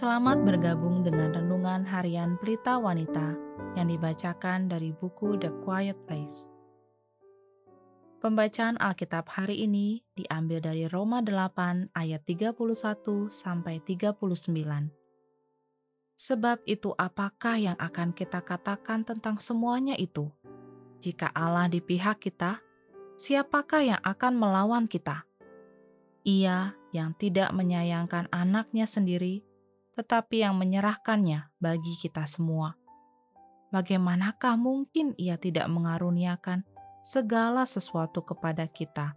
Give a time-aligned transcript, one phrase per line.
[0.00, 3.36] Selamat bergabung dengan renungan harian Pelita Wanita
[3.76, 6.48] yang dibacakan dari buku The Quiet Place.
[8.24, 14.88] Pembacaan Alkitab hari ini diambil dari Roma 8 ayat 31 sampai 39.
[16.16, 20.32] Sebab itu apakah yang akan kita katakan tentang semuanya itu?
[21.04, 22.56] Jika Allah di pihak kita,
[23.20, 25.28] siapakah yang akan melawan kita?
[26.24, 29.44] Ia yang tidak menyayangkan anaknya sendiri,
[30.00, 32.72] tetapi yang menyerahkannya bagi kita semua.
[33.68, 36.64] Bagaimanakah mungkin ia tidak mengaruniakan
[37.04, 39.12] segala sesuatu kepada kita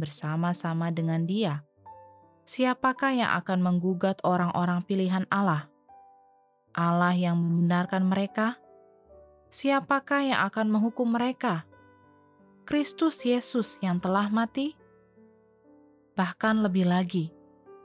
[0.00, 1.60] bersama-sama dengan Dia?
[2.48, 5.68] Siapakah yang akan menggugat orang-orang pilihan Allah?
[6.72, 8.56] Allah yang membenarkan mereka?
[9.52, 11.68] Siapakah yang akan menghukum mereka?
[12.64, 14.72] Kristus Yesus yang telah mati?
[16.16, 17.28] Bahkan lebih lagi,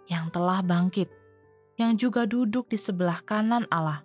[0.07, 1.18] yang telah bangkit,
[1.79, 4.03] yang juga duduk di sebelah kanan Allah,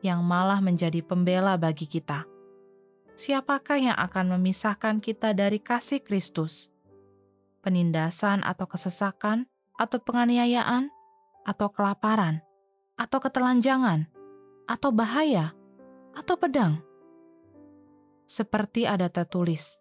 [0.00, 2.24] yang malah menjadi pembela bagi kita.
[3.12, 6.72] Siapakah yang akan memisahkan kita dari kasih Kristus?
[7.60, 9.44] Penindasan atau kesesakan,
[9.76, 10.88] atau penganiayaan,
[11.44, 12.40] atau kelaparan,
[12.96, 14.08] atau ketelanjangan,
[14.64, 15.52] atau bahaya,
[16.16, 16.80] atau pedang.
[18.24, 19.76] Seperti ada tertulis,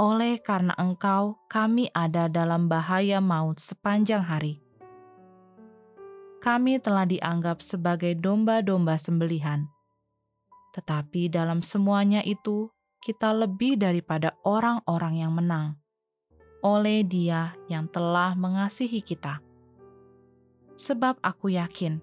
[0.00, 4.61] oleh karena engkau kami ada dalam bahaya maut sepanjang hari.
[6.42, 9.70] Kami telah dianggap sebagai domba-domba sembelihan.
[10.74, 12.66] Tetapi dalam semuanya itu,
[12.98, 15.78] kita lebih daripada orang-orang yang menang
[16.62, 19.42] oleh Dia yang telah mengasihi kita.
[20.78, 21.98] Sebab aku yakin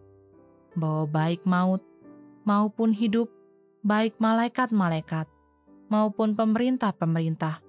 [0.75, 1.81] bahwa baik maut
[2.43, 3.31] maupun hidup,
[3.81, 5.25] baik malaikat-malaikat
[5.87, 7.63] maupun pemerintah-pemerintah,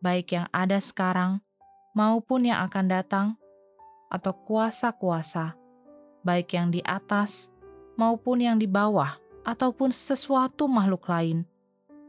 [0.00, 1.44] baik yang ada sekarang
[1.94, 3.26] maupun yang akan datang,
[4.10, 5.54] atau kuasa-kuasa,
[6.24, 7.52] baik yang di atas
[7.94, 9.14] maupun yang di bawah,
[9.44, 11.44] ataupun sesuatu makhluk lain,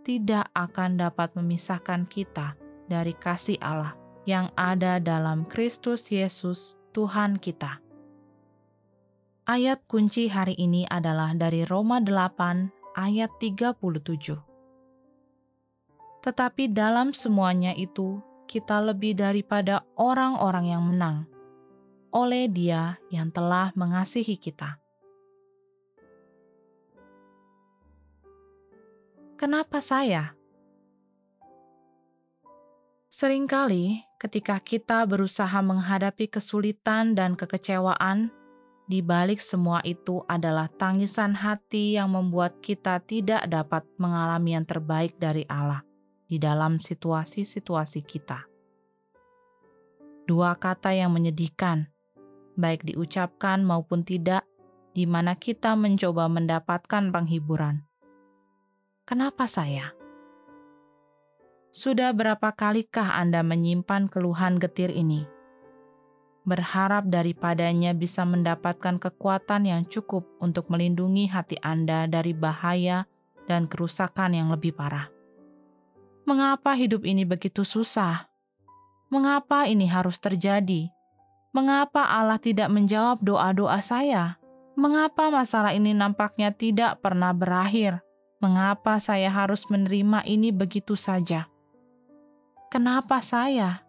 [0.08, 2.56] tidak akan dapat memisahkan kita
[2.88, 3.94] dari kasih Allah
[4.26, 7.84] yang ada dalam Kristus Yesus, Tuhan kita.
[9.46, 14.42] Ayat kunci hari ini adalah dari Roma 8 ayat 37.
[16.26, 18.18] Tetapi dalam semuanya itu,
[18.50, 21.30] kita lebih daripada orang-orang yang menang
[22.16, 24.80] oleh Dia yang telah mengasihi kita.
[29.36, 30.32] Kenapa saya?
[33.12, 38.32] Seringkali, ketika kita berusaha menghadapi kesulitan dan kekecewaan,
[38.88, 45.20] di balik semua itu adalah tangisan hati yang membuat kita tidak dapat mengalami yang terbaik
[45.20, 45.84] dari Allah
[46.32, 48.48] di dalam situasi-situasi kita.
[50.26, 51.95] Dua kata yang menyedihkan,
[52.56, 54.44] baik diucapkan maupun tidak,
[54.96, 57.84] di mana kita mencoba mendapatkan penghiburan.
[59.06, 59.94] Kenapa saya?
[61.70, 65.28] Sudah berapa kalikah Anda menyimpan keluhan getir ini?
[66.46, 73.10] berharap daripadanya bisa mendapatkan kekuatan yang cukup untuk melindungi hati Anda dari bahaya
[73.50, 75.10] dan kerusakan yang lebih parah.
[76.30, 78.30] Mengapa hidup ini begitu susah?
[79.10, 80.90] Mengapa ini harus terjadi?
[81.56, 84.36] Mengapa Allah tidak menjawab doa-doa saya?
[84.76, 88.04] Mengapa masalah ini nampaknya tidak pernah berakhir?
[88.44, 91.48] Mengapa saya harus menerima ini begitu saja?
[92.68, 93.86] Kenapa saya?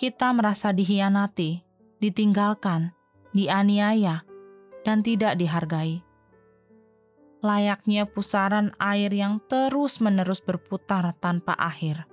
[0.00, 1.60] kita merasa dihianati,
[2.00, 2.96] ditinggalkan,
[3.36, 4.24] dianiaya,
[4.80, 6.00] dan tidak dihargai.
[7.44, 12.08] Layaknya pusaran air yang terus-menerus berputar tanpa akhir,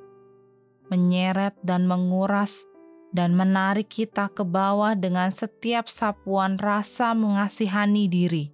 [0.91, 2.66] menyeret dan menguras
[3.12, 8.45] dan menarik kita ke bawah dengan setiap sapuan rasa mengasihani diri.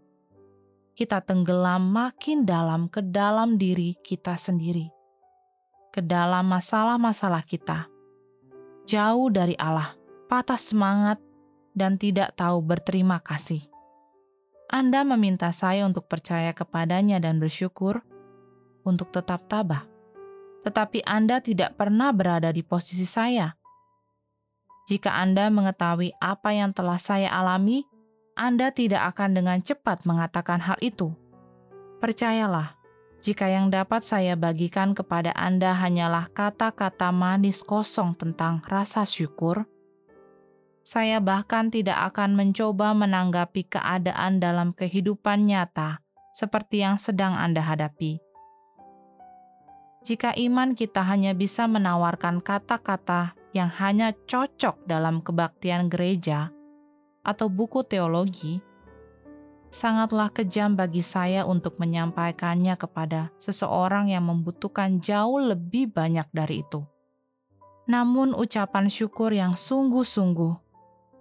[0.94, 4.94] Kita tenggelam makin dalam ke dalam diri kita sendiri,
[5.90, 7.94] ke dalam masalah-masalah kita
[8.84, 9.96] jauh dari Allah,
[10.28, 11.20] patah semangat,
[11.74, 13.64] dan tidak tahu berterima kasih.
[14.70, 18.02] Anda meminta saya untuk percaya kepadanya dan bersyukur,
[18.84, 19.86] untuk tetap tabah.
[20.64, 23.52] Tetapi Anda tidak pernah berada di posisi saya.
[24.84, 27.88] Jika Anda mengetahui apa yang telah saya alami,
[28.36, 31.16] Anda tidak akan dengan cepat mengatakan hal itu.
[32.04, 32.76] Percayalah,
[33.24, 39.64] jika yang dapat saya bagikan kepada Anda hanyalah kata-kata manis kosong tentang rasa syukur,
[40.84, 46.04] saya bahkan tidak akan mencoba menanggapi keadaan dalam kehidupan nyata
[46.36, 48.20] seperti yang sedang Anda hadapi.
[50.04, 56.50] Jika iman kita hanya bisa menawarkan kata-kata yang hanya cocok dalam kebaktian gereja,
[57.22, 58.60] atau buku teologi,
[59.70, 66.82] sangatlah kejam bagi saya untuk menyampaikannya kepada seseorang yang membutuhkan jauh lebih banyak dari itu.
[67.86, 70.54] Namun, ucapan syukur yang sungguh-sungguh,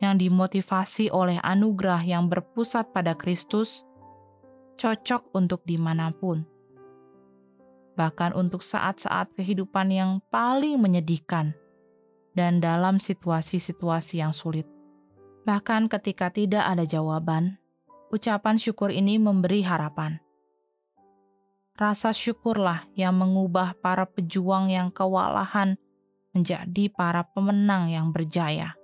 [0.01, 3.85] yang dimotivasi oleh anugerah yang berpusat pada Kristus,
[4.81, 6.49] cocok untuk di mana pun
[7.93, 11.53] bahkan untuk saat-saat kehidupan yang paling menyedihkan,
[12.33, 14.65] dan dalam situasi-situasi yang sulit.
[15.43, 17.59] Bahkan ketika tidak ada jawaban,
[18.13, 20.21] ucapan syukur ini memberi harapan.
[21.73, 25.81] Rasa syukurlah yang mengubah para pejuang yang kewalahan
[26.37, 28.77] menjadi para pemenang yang berjaya,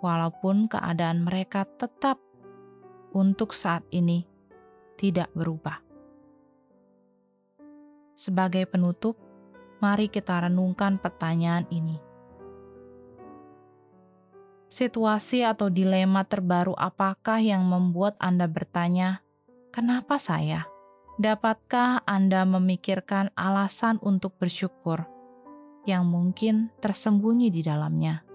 [0.00, 2.18] walaupun keadaan mereka tetap
[3.12, 4.24] untuk saat ini
[4.98, 5.80] tidak berubah.
[8.18, 9.14] Sebagai penutup,
[9.78, 12.07] mari kita renungkan pertanyaan ini.
[14.68, 19.24] Situasi atau dilema terbaru apakah yang membuat Anda bertanya,
[19.72, 20.68] "Kenapa saya?"
[21.18, 25.02] Dapatkah Anda memikirkan alasan untuk bersyukur
[25.82, 28.27] yang mungkin tersembunyi di dalamnya?